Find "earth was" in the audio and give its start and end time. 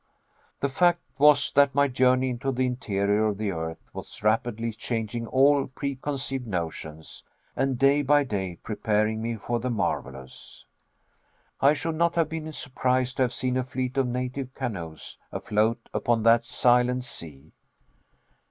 3.51-4.23